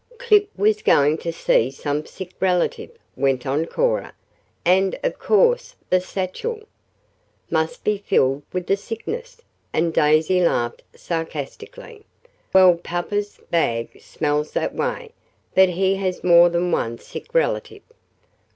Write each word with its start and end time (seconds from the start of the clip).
"Clip 0.17 0.49
was 0.57 0.81
going 0.81 1.19
to 1.19 1.31
see 1.31 1.69
some 1.69 2.07
sick 2.07 2.31
relative," 2.39 2.89
went 3.15 3.45
on 3.45 3.67
Cora, 3.67 4.15
"and 4.65 4.97
of 5.03 5.19
course 5.19 5.75
the 5.91 6.01
satchel" 6.01 6.63
"Must 7.51 7.83
be 7.83 7.99
filled 7.99 8.41
with 8.51 8.65
the 8.65 8.77
sickness," 8.77 9.43
and 9.71 9.93
Daisy 9.93 10.41
laughed 10.41 10.81
sarcastically. 10.95 12.03
"Well, 12.51 12.77
papa's 12.77 13.39
bag 13.51 14.01
smells 14.01 14.53
that 14.53 14.73
way, 14.73 15.11
but 15.53 15.69
he 15.69 15.93
has 15.97 16.23
more 16.23 16.49
than 16.49 16.71
one 16.71 16.97
'sick 16.97 17.31
relative.'" 17.35 17.83